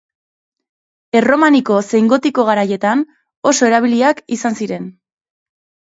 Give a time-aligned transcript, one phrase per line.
[1.19, 3.05] Erromaniko zein gotiko garaietan
[3.53, 4.93] oso erabiliak izan ziren.